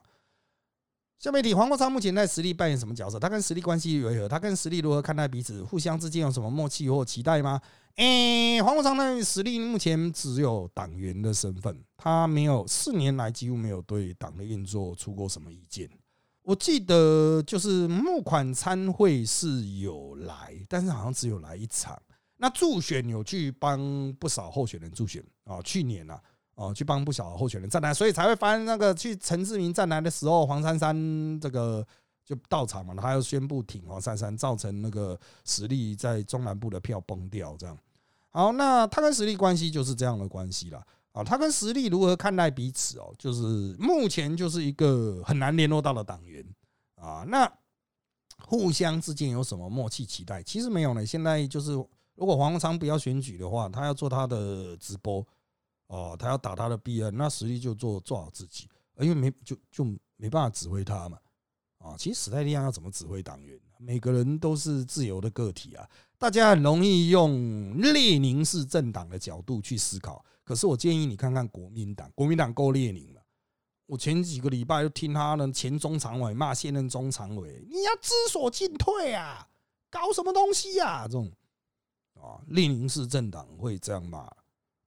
[1.18, 3.18] 下面题：黄国昌目前在实力扮演什么角色？
[3.18, 4.29] 他跟实力关系如何？
[4.29, 5.64] 他跟实力如何看待彼此？
[5.64, 7.59] 互相之间有什么默契或期待吗？
[7.94, 9.24] 诶，黄国昌呢？
[9.24, 15.88] 实力目前只有党员的身份，他没有四年来几乎没有对党的运作出过什么意见。
[16.42, 22.00] 我记得就是募款参会是有来，但是好像只有来一场。
[22.37, 26.20] 那助选有去帮不少候选人助选啊，去年啊，
[26.57, 31.87] 哦，去帮不少候选人站台，所以才会发现那个去陈志明站台的时候，黄珊珊这个
[32.25, 37.79] 就到场嘛，他要宣布挺黄珊珊，造成那个实力在中南部的票崩掉，这样。
[38.31, 41.23] 好，那他跟实力关系就是这样的关系了啊。
[41.23, 43.14] 他跟实力如何看待彼此哦？
[43.19, 46.45] 就是目前就是一个很难联络到的党员
[46.97, 47.25] 啊。
[47.29, 47.51] 那
[48.38, 50.42] 互相之间有什么默契期待？
[50.42, 51.05] 其实没有呢。
[51.05, 51.73] 现在就是，
[52.14, 55.27] 如果黄国昌不要选举的话，他要做他的直播
[55.88, 58.68] 哦，他要打他的 B N，那实力就做做好自己，
[58.99, 59.85] 因为没就就
[60.16, 61.18] 没办法指挥他嘛
[61.79, 61.94] 啊。
[61.96, 63.59] 其实时代力量要怎么指挥党员？
[63.79, 65.88] 每个人都是自由的个体啊。
[66.18, 73.22] 大家很容易用列宁式政党的角度去思考，可是我建议你看看国民党，国民党够列宁了。
[73.85, 79.46] 我前几个礼拜就听他的前中常委骂现任中常委，你要知所进退啊，
[79.90, 81.03] 搞什么东西呀？
[81.03, 81.31] 这种
[82.14, 84.29] 啊，列宁式政党会这样骂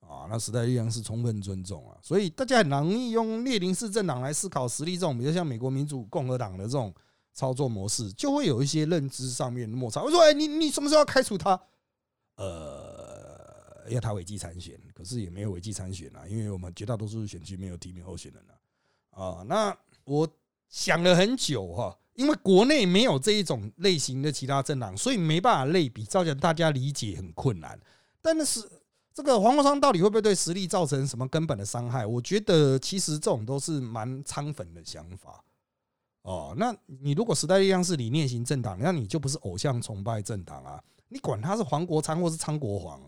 [0.10, 6.94] 啊，那时代力量是充分尊重啊，所以大家很容易用列宁式政党来思考实力，这种比较像美国民主共和党的这种。
[7.32, 10.02] 操作模式就会有一些认知上面的摩擦。
[10.02, 11.58] 我说：“哎，你你什么时候要开除他？
[12.36, 18.54] 呃，因为他违纪参选，可是也没有违纪参选啊，因为我们绝大多数选区没有提名候选人啊。
[19.24, 20.28] 啊，那我
[20.68, 27.80] 想了很久哈，因为国内没有这一种类型的其他政党，所以没办法类比，造成大家理解很困难。
[28.22, 28.60] 但是
[29.20, 32.06] 这个黄国昌到底会不会对实力造成什么根本的伤害？
[32.06, 35.44] 我觉得其实这种都是蛮仓粉的想法。”
[36.24, 40.82] 哦，那你如果时代力量是理念型政党，那你就不是偶像崇拜政党啊！
[41.10, 43.02] 你管他是黄国昌或是昌国煌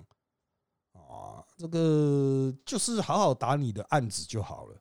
[0.92, 4.76] 啊，这个就是好好打你的案子就好了。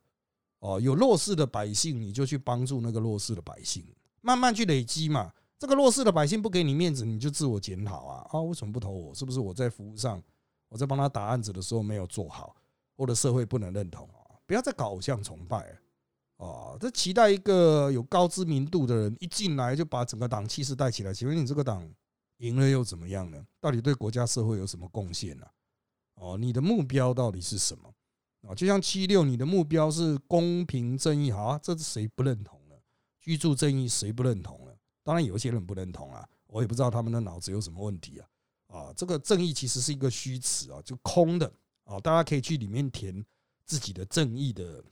[0.59, 3.85] 哦，有弱势的百姓，你就去帮助那个弱势的百姓，
[4.19, 5.31] 慢慢去累积嘛。
[5.57, 8.27] 这个弱势的百姓不给你面子，你就自我检讨啊！
[8.31, 9.15] 啊，为什么不投我？
[9.15, 10.21] 是不是我在服务上，
[10.71, 12.55] 我在帮他打案子的时候没有做好，
[12.95, 14.39] 或者社会不能认同啊？
[14.45, 15.77] 不要再搞偶像崇拜。
[16.37, 21.13] 啊，这期待一个有高知名度的人一进来就把整个党气势带起来。
[21.13, 21.87] 请问你这个党
[22.37, 23.45] 赢了又怎么样呢？
[23.59, 25.45] 到底对国家社会有什么贡献呢？
[26.15, 27.93] 哦，你的目标到底是什么？
[28.47, 32.79] 啊，就像七六，你的目标是公平正义，好啊，这是谁不认同了？
[33.19, 34.75] 居住正义谁不认同了？
[35.03, 38.27] 当然有一些人不认同啊，我也不知道他们的脑子有什么问题啊。
[38.71, 41.51] 啊，这个正义其实是一个虚词啊，就空的
[41.83, 43.25] 啊，大家可以去里面填
[43.65, 44.83] 自己的正义的。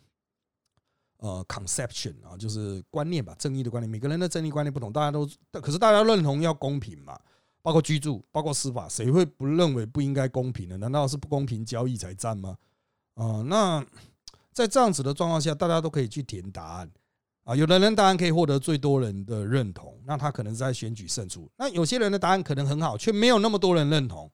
[1.21, 3.89] 呃，conception 啊，就是观念吧，正义的观念。
[3.89, 7.19] 每个人的正义观念不同，大家都，可是大家认同要公平嘛，
[7.61, 10.77] 包括居住，包括司法，谁会不认为不应该公平呢？
[10.77, 12.57] 难道是不公平交易才占吗？
[13.15, 13.85] 啊，那
[14.53, 16.89] 在这样子的状况下，大家都可以去填答案
[17.51, 17.55] 啊。
[17.55, 21.49] 有的人答案可以获得最多人的认同，那他可能是在选举胜出。
[21.57, 24.31] 那有些人的答案可能很好，却没有那么多人认同。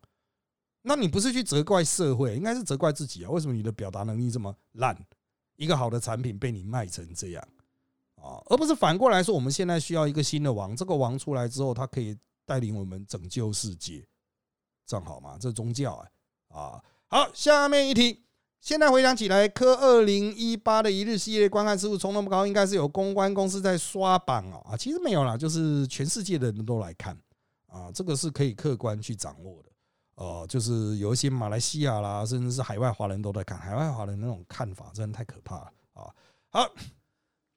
[0.82, 3.30] 那你不是去责怪社会，应该是责怪自己啊？
[3.30, 4.96] 为什么你的表达能力这么烂？
[5.56, 7.48] 一个好的产品被你卖成这样
[8.16, 14.06] 啊，而不是反过来说，我们现在需要一个新的王，这个王出来之后，他可以带领我们拯救世界，
[14.86, 15.38] 这样好吗？
[15.40, 16.08] 这宗教啊
[16.50, 16.84] 啊！
[17.08, 18.25] 好，下面一题，
[18.66, 24.76] 现在回想起来，科二零一八的一日系列观看次数冲那么高，应该是有公关公司在刷榜哦啊！
[24.76, 27.16] 其实没有啦，就是全世界的人都来看
[27.68, 29.70] 啊，这个是可以客观去掌握的。
[30.16, 36.10] 哦，就是有一些马来西亚啦，甚至是海外华人都在看，海外华人那种看法真的太可怕了啊！
[36.50, 36.68] 好，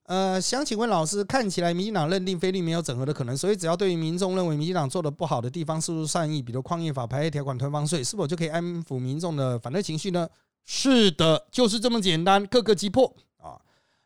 [0.03, 10.29] 呃，想请问老师，看起来民进党认定菲律宾没有整合的可能，所以只要对于民众认为民进党做的不好的地方，是不是善意，比如矿业法排黑条款、囤房税，是否就可以安抚民众的反对情绪呢？
[10.71, 13.57] 是的，就是这么简单，各个击破啊！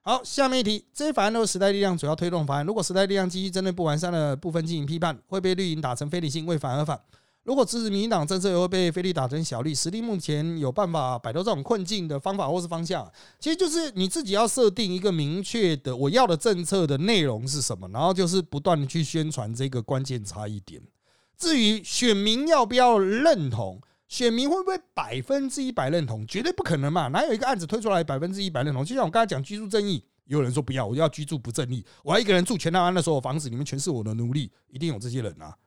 [0.02, 6.98] 好，下面一题，这些法案都是时代力量主要推动法案，如果时代力量继续针对不完善的部分进行批判，会被绿营打成非理性，为反而反。
[7.44, 9.76] 如果支持民进党政策，又会被菲利打成小利。
[9.76, 20.82] 实力目前有办法摆脱这种困境的方法或是方向，其实就是你自己要设定一个明确的我要的政策的内容是什么，然后就是不断的去宣传这个关键差异点。
[21.38, 27.08] 至于选民要不要认同，选民会不会百分之一百认同，绝对不可能嘛？
[27.08, 28.86] 哪有一个案子推出来百分之一百认同？
[28.86, 35.58] 就像我刚才讲居住正义，有人说不要，我要居住不正义，我要一个人住全台湾的所有房子里面全是我的奴隶，一定有这些人啊。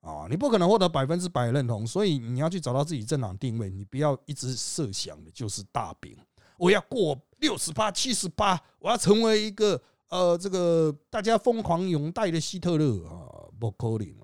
[0.00, 3.70] 啊，你不可能获得百分之百认同，所以你要去找到自己政党定位。
[3.70, 6.14] 你不要一直设想的就是大饼，
[6.58, 13.48] 我要过六十八、七十八，我要成为一个呃，这个大家疯狂拥戴的希特勒啊！
[13.58, 14.14] 不可能，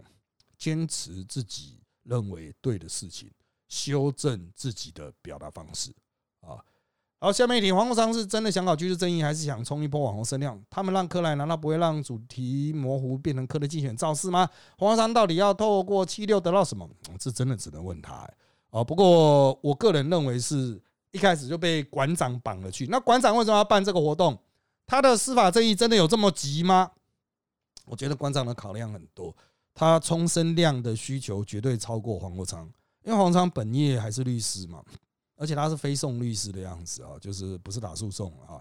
[0.58, 1.79] 坚持自己
[2.10, 3.30] 认为对的事情，
[3.68, 5.92] 修正自己的表达方式
[6.40, 6.58] 啊。
[7.20, 10.60] 好，下面一题，黄国昌是真的想搞居住正义，还是想冲一波网红声量？
[10.68, 14.48] 他们让柯来，难道不会让主题模糊，变成柯的竞选造势吗？
[14.76, 16.88] 黄国昌到底要透过七六得到什么？
[17.18, 18.28] 这真的只能问他
[18.70, 18.82] 哦。
[18.82, 20.80] 不过我个人认为，是
[21.12, 22.86] 一开始就被馆长绑了去。
[22.86, 24.36] 那馆长为什么要办这个活动？
[24.86, 26.90] 他的司法正义真的有这么急吗？
[27.84, 29.36] 我觉得馆长的考量很多，
[29.74, 32.66] 他冲声量的需求绝对超过黄国昌，
[33.02, 34.82] 因为黄国昌本业还是律师嘛，
[35.36, 38.60] 而且他是非讼律师的样子啊，就是不是打诉讼啊。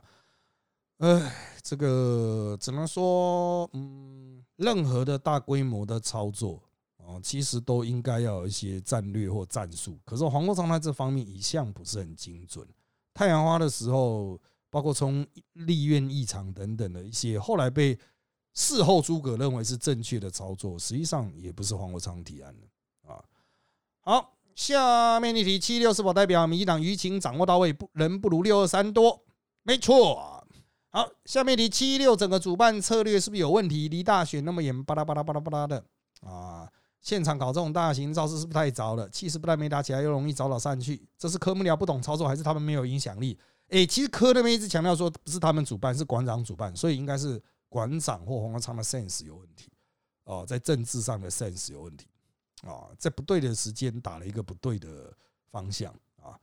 [1.00, 6.62] 哎，这个只能说，嗯，任何的大规模的操作
[6.98, 9.98] 啊，其实都应该要有一些战略或战术。
[10.04, 12.68] 可是黄国昌在这方面一向不是很精准。
[13.14, 17.98] 太阳花的时候，包括从立院异常等等的一些，后来被
[18.60, 23.24] 事后诸葛认为是正确的操作，实际上也不是黄国昌提案的啊。
[24.02, 29.24] 好，下面一题，七六是否代表民进党舆情掌握到位，不人不如六二三多？
[29.64, 30.46] 没错。
[30.90, 33.88] 好，下面一题七六整个主办策略是不是有问题？
[33.88, 35.82] 离大选那么远，巴拉巴拉巴拉巴拉的
[36.20, 36.68] 啊！
[37.00, 39.10] 现场搞这种大型造势是不是太早了？
[39.10, 43.40] 气势不但没打起来，又容易早早散去，这是科目僚不懂操作，还是他们没有影响力？
[43.70, 49.72] 诶，其实科那边一直强调说不是他们主办，是馆长主办，所以应该是馆长或黄国昌的 sense 有问题
[50.26, 52.08] 哦，在政治上的 sense 有问题
[52.64, 55.16] 啊，在不对的时间打了一个不对的
[55.50, 55.94] 方向。
[56.22, 56.38] 啊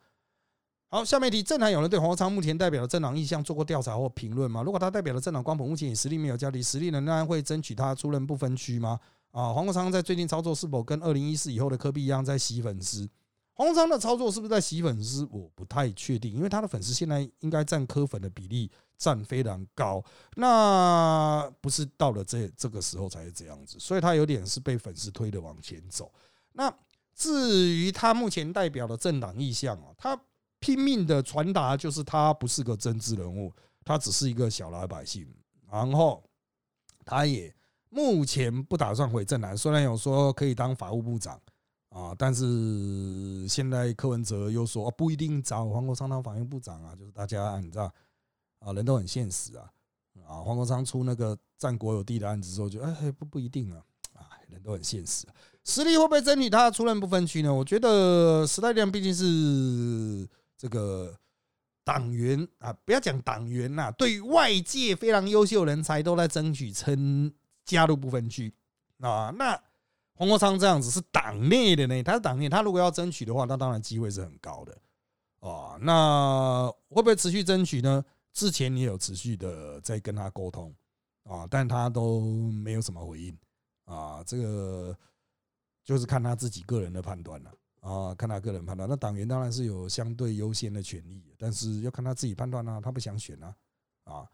[0.89, 4.62] 好，下面一题，政坛有人对黄国昌目前代表的政党意向做过调查或评论吗？
[4.62, 8.99] 如果他代表的政党光谱目前以实力没有交集，实力仍然会争取他出任不分区吗？
[9.33, 13.07] 啊，黄国昌在最近操作是否跟二零一四以后的科比一样在洗粉丝？
[13.53, 15.27] 黄国昌的操作是不是在洗粉丝？
[15.31, 20.05] 我不太确定，因为他的粉丝现在应该占科粉的比例站非常高，
[20.37, 26.13] 那不是到了这这个时候才是这样子，所以他有点是被粉丝推的往前走。
[26.53, 26.73] 那
[27.15, 30.21] 至于他目前代表的政党意向啊，他。
[30.59, 33.53] 拼命的传达，就是他不是个政治人物，
[33.85, 35.29] 他只是一个小老百姓。
[35.71, 36.25] 然后，
[37.05, 37.55] 他也
[37.91, 41.39] 目前不打算回正南，虽然有说可以当法务部长
[41.91, 47.93] 啊，但是现在柯文哲又说不一定找黄国昌当法务部长啊，就是大家你知道
[48.66, 49.70] 啊，人都很现实啊
[50.26, 53.81] 啊，黄国昌出那个占国有地的案子之后，就哎不不一定啊
[54.14, 55.26] 啊，人都很现实，
[55.64, 57.55] 实力会不会争取他出任不分区呢？
[57.55, 60.29] 我觉得时代量毕竟是。
[60.59, 61.14] 这个
[61.85, 67.31] 党员啊，不要讲党员呐，对外界非常优秀人才都在争取称
[67.62, 68.50] 加入部分区
[69.00, 69.31] 啊。
[69.37, 69.55] 那
[70.14, 74.74] 黄国昌这样子是党内的呢，他是党内，他如果要争取的话，那当然机会是很高的
[75.46, 75.76] 啊。
[75.83, 78.02] 那会不会持续争取呢？
[78.37, 80.75] 之前也有持续的在跟他沟通
[81.25, 82.20] 啊，但他都
[82.53, 83.37] 没有什么回应
[83.87, 84.22] 啊。
[84.22, 84.96] 这个
[85.83, 87.51] 就是看他自己个人的判断了。
[87.81, 93.55] 啊，看他个人判断，那党员当然是有相对优先的权利，但是要看他自己判断啊，他不想选啊，
[94.03, 94.29] 啊，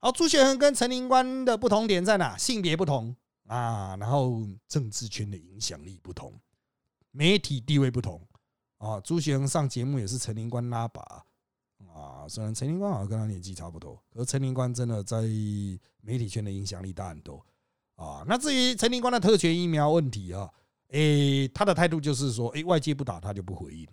[0.00, 2.36] 好，朱学恒跟陈林官的不同点在哪？
[2.36, 3.14] 性别不同
[3.46, 6.34] 啊，然后政治圈的影响力不同，
[7.12, 8.20] 媒体地位不同
[8.78, 8.98] 啊。
[8.98, 11.24] 朱学恒上节目也是陈林官拉把
[12.06, 15.22] 啊，虽然陈林官好像跟他年纪差不多，可是陈林官真的在
[16.00, 17.44] 媒体圈的影响力大很多
[17.96, 18.24] 啊。
[18.26, 20.52] 那至于陈林官的特权疫苗问题啊。
[20.90, 23.84] 诶，他的态度就是说，诶，外界不打他就不回应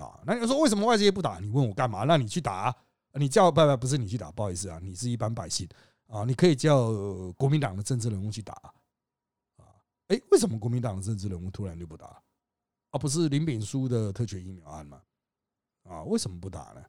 [0.00, 0.20] 啊。
[0.24, 1.40] 那你说为什么外界不打？
[1.40, 2.04] 你问我干嘛？
[2.04, 2.72] 那你去打，
[3.14, 5.68] 你叫不不不是你去打，不好意思啊，你是一般百姓
[6.06, 6.92] 啊，你可以叫
[7.32, 8.72] 国民党的政治人物去打啊。
[10.06, 12.06] 诶，为什么国民党的政治人物突然就不打？
[12.90, 15.02] 啊，不是林炳书的特权疫苗案吗？
[15.88, 16.80] 啊，为什么不打呢？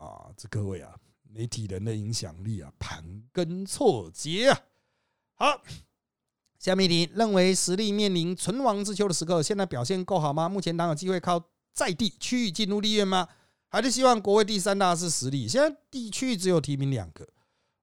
[0.00, 4.60] 啊，这各位啊，媒体人的影响力啊，盘根错节啊。
[5.34, 5.62] 好。
[6.58, 10.46] 下面一题认为实力面临存亡之秋的时刻，现在表现够好吗？
[10.46, 13.26] 目前党有机会靠在地区域进入立院吗？
[13.70, 15.48] 还是希望国会第三大是实力？
[15.48, 17.26] 现在地区只有提名两个，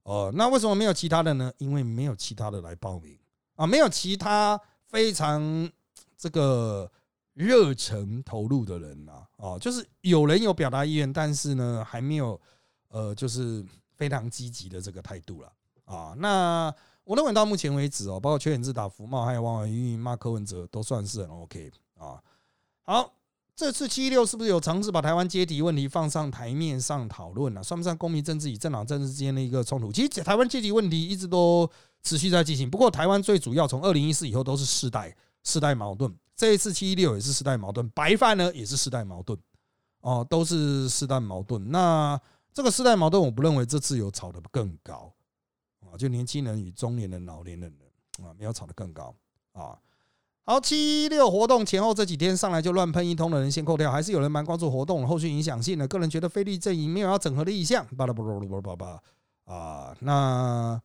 [0.04, 1.52] 哦，那为什么没有其他的呢？
[1.58, 3.18] 因为没有其他的来报名
[3.56, 5.68] 啊，没有其他非常
[6.16, 6.92] 这个
[7.38, 12.40] 热忱投入的人呐，哦，就是有人有表达意愿，但是呢，还没有
[12.90, 13.64] 呃，就是
[13.96, 15.52] 非常积极的这个态度了
[15.86, 16.74] 啊，那。
[17.08, 22.22] 我认为到目前为止哦，包括邱显志打福茂，还有王婉玉骂柯文哲，都算是很 OK 啊。
[22.84, 23.14] 好，
[23.56, 27.64] 这次七六是不是有尝试把台湾阶级问题放上台面上讨论呢？
[27.64, 29.90] 算不算公民政治与政党政治之间的一个冲突？
[29.90, 31.66] 其实台湾阶级问题一直都
[32.04, 32.70] 持续在进行。
[32.70, 39.38] 不过台湾最主要从二零一四以后都是世代世代矛盾，这一次七一六也是世代矛盾，白饭呢也是世代矛盾
[40.02, 41.72] 哦，都是世代矛盾。
[41.72, 42.18] 那
[42.54, 45.12] 这个世代矛盾，我不认为这次有炒得更高。
[45.82, 49.16] 啊，就年轻人与中年人、老年人的啊，没有炒得更高
[49.54, 49.78] 啊。
[50.44, 55.88] 好，七一六活动前后这几天上来就乱喷一通的人先扣掉，还是有人蛮关注活动后续影响性的。
[55.88, 59.98] 个人觉得菲律阵营没有要整合的意向，巴拉巴拉巴拉巴拉啊。
[60.02, 60.82] 那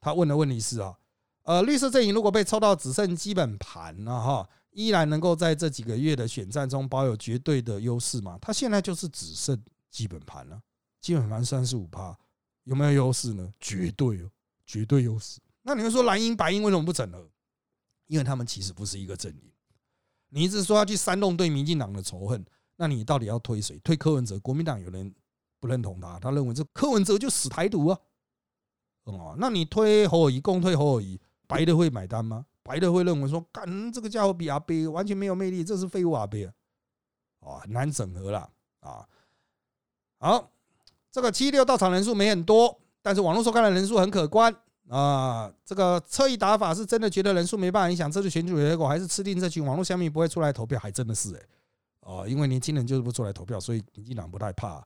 [0.00, 0.94] 他问的问题是啊，
[1.42, 8.38] 呃，绿色阵营如果被抽到只剩基本盘了哈，依然能够在这几个月的选战中保有绝对的优势吗？
[8.40, 9.60] 他现在就是只剩
[9.90, 10.60] 基本盘了，
[11.00, 12.16] 基本盘三十五趴，
[12.64, 13.52] 有没有优势呢？
[13.60, 14.30] 绝对哦。
[14.66, 15.40] 绝对优势。
[15.62, 17.28] 那你们说蓝营白营为什么不整合？
[18.06, 19.50] 因为他们其实不是一个阵营。
[20.28, 22.46] 你一直说要去煽动对民进党的仇恨，
[22.76, 23.80] 那你到底要推谁？
[23.80, 24.38] 推柯文哲？
[24.38, 25.12] 国民党有人
[25.58, 27.98] 不认同他，他认为这柯文哲就死台独啊。
[29.02, 32.46] 哦，那你推侯友谊，共推侯友谊，白的会买单吗？
[32.62, 36.52] 白的会认为说，干这个家伙比阿贝完全没有魅力，这是废物阿贝啊！
[37.40, 38.50] 哦，很难整合了
[38.80, 39.06] 啊。
[40.18, 40.50] 好，
[41.10, 44.54] 这个七六到场人数没很多，但是网络收看的人数很可观
[44.88, 45.50] 啊。
[45.64, 50.78] 这个侧翼打法是真的觉得人数没办法影响这次选举结果，还是吃定这群网络乡民不会出来投票？
[50.78, 51.42] 还真的是哎，
[52.00, 54.84] 哦，因为年轻人就是不出来投票，所以民进党不太怕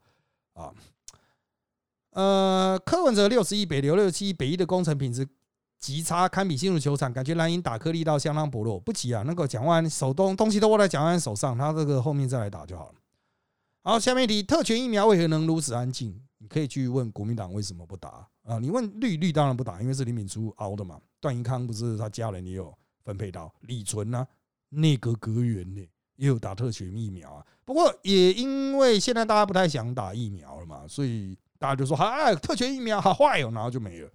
[0.53, 0.73] 啊。
[2.11, 5.29] 呃，柯文哲六十亿北流六七亿北一的工程品质
[5.79, 8.81] 极差，堪比进入球场，感觉蓝营打颗粒到相当薄弱。
[8.81, 12.95] 不急啊，那个蒋万手东东西都握在蒋万手上，他这个后面再来打就好了。
[13.83, 16.19] 好，下面一题，特权疫苗为何能如此安静？
[16.39, 18.59] 你可以去问国民党为什么不打啊？
[18.59, 20.99] 你问绿绿当然不打，因为是林敏珠熬的嘛。
[21.21, 24.27] 段宜康不是他家人也有分配到，李纯呢，
[24.71, 27.47] 内阁阁员呢也有打特权疫苗啊。
[27.65, 34.11] 不过也因为现在大家不太想打疫苗了嘛，所以大家就说，哎，特权疫苗好坏哦，然后就没了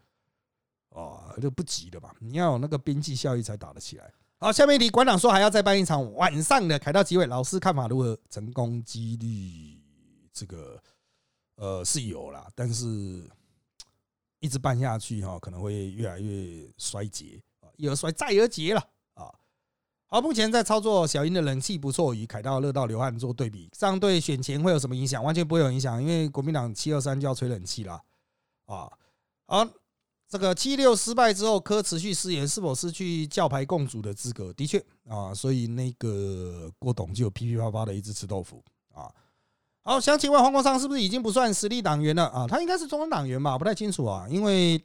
[0.89, 2.11] 哦，就不急的嘛。
[2.19, 4.11] 你要有那个边际效益才打得起来。
[4.39, 8.17] 好，下面一题，馆长说还要再办一场晚上的凯道集会，老师看法如何？
[8.29, 9.81] 成功几率
[10.31, 10.81] 这个
[11.55, 13.29] 呃是有啦，但是
[14.39, 18.79] 一直办下去哈，可能会越来越衰竭啊，一而衰再而竭了
[19.13, 19.29] 啊。
[20.07, 25.21] 好，目前在操作小英的人气不错，与凯道、乐道、流汗做对比，这样对选前会有什么影响？
[25.21, 28.01] 完全不会有影响，因为国民党七二三就要吹冷气了
[28.65, 28.89] 啊。
[29.45, 29.67] 好。
[30.29, 34.53] 这个七六失败之后，科持续失言，是否失去教牌共主的资格？
[34.53, 34.77] 的确
[35.07, 38.63] 啊，所以那个郭董就噼噼啪啪的一直吃豆腐
[38.93, 39.11] 啊。
[39.81, 42.45] 好，想请问黄国昌是不是已经不算实力党员了啊？
[42.47, 43.57] 他应该是中央党员吧？
[43.57, 44.79] 不太清楚啊，因为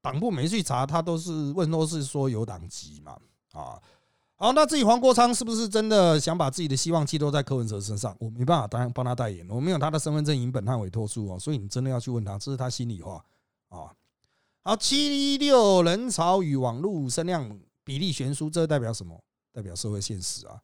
[0.00, 3.18] 党部没去查，他都是问都是说有党籍嘛
[3.54, 3.82] 啊。
[4.36, 8.16] 好，那至于黄国昌是不是真的想把自己的希望寄托在柯文哲身上？
[8.20, 13.24] 我没办法当帮他代言，我没有他的身份证、影本和委托书哦，所以你真的要去问他，这是他心里话
[13.68, 13.90] 啊。
[14.66, 19.16] 好，七六人潮与网络声量比例悬殊，这代表什么？
[19.52, 20.60] 代表社会现实啊！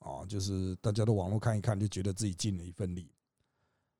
[0.00, 3.08] 哦，就是大家都网络看一看，就觉得自己尽了一份力。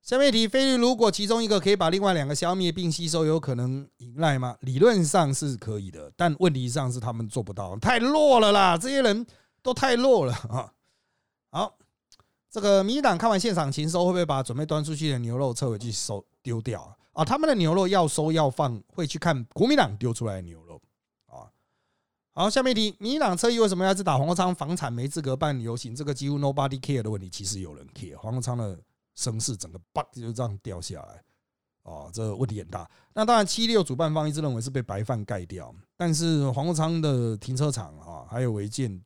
[0.03, 4.57] 下面一题：菲律如果其中一个可以把另外两个消灭并吸收，有可能迎来吗？
[4.63, 8.77] 理论上是可以的，但问题上是他们做不到，太弱了啦！
[8.77, 9.25] 这些人
[9.63, 10.73] 都太弱了 啊！
[11.53, 11.79] 好，
[12.51, 16.83] 这个民党看完现场禽收，会不会把准备端出去的牛肉撤回去收丢掉？
[16.83, 20.79] 啊，啊他们的牛肉要收要放，会去看国民党丢出来的牛肉
[21.25, 21.49] 啊。
[22.33, 25.97] 好，下面一题，民进党侧翼为什么要去打黄国昌房产没资格办游行？
[25.97, 28.15] 这个几乎 nobody care 的问题，其实有人 care。
[28.19, 28.79] 黄国昌的
[29.15, 32.87] 声势整个叭就这样掉下来，啊，这个问题很大。
[33.15, 39.03] 那当然，七六主办方一直认为是被白饭盖掉，但是黄国昌的停车场啊，还有违建，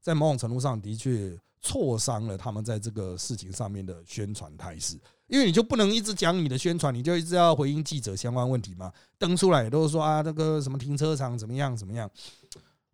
[0.00, 4.96] 在某种程度上的确挫伤了他们在这个事情上面的宣传态势。
[5.26, 8.92] 因为你就不能一直讲你的宣传，你就一直要回应记者相关问题嘛？
[9.18, 12.10] 登出来都是说啊，那个什么停车场怎么样怎么样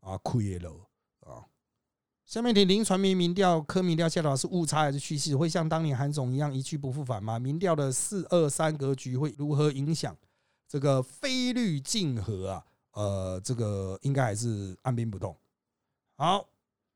[0.01, 0.70] 啊，亏了
[1.20, 1.43] 啊。
[2.24, 5.37] 下面题：林传媒民调科民调下的是误差还是趋势？
[5.37, 7.39] 会像当年韩总一样一去不复返吗？
[7.39, 10.16] 民调的四二三格局会如何影响
[10.68, 12.64] 这个非绿竞合啊？
[12.93, 15.37] 呃，这个应该还是按兵不动。
[16.16, 16.47] 好。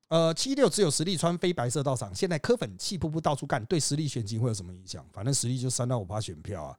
[0.09, 5.05] 呃，七六只有实力穿非白色到场，现在科粉气扑扑到处干，对实力选情会有什么影响？
[5.13, 6.77] 反正实力就三到五趴选票啊，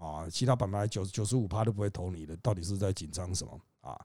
[0.00, 3.98] 啊，其他板牌九九十五趴都不会投你的，到底是在紧张什么啊？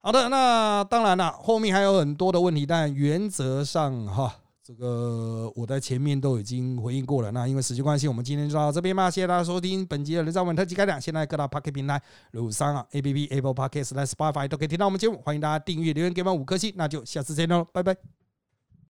[0.00, 4.40] 好的，那当然了，后面还有很多的问题，但原则上哈。
[4.66, 7.30] 这个我在前面都已经回应过了。
[7.32, 9.10] 那因为时间关系，我们今天就到这边吧。
[9.10, 10.98] 谢谢大家收听本集的《人造文特辑》开讲。
[10.98, 12.00] 现在各大 p o c k e t 平台，
[12.30, 15.20] 如三啊 A P P Apple p o c k e t 来 Spotify 都可以听到我们节目。
[15.22, 16.72] 欢迎大家订阅、留言给我们五颗星。
[16.76, 18.23] 那就下次见喽，拜拜。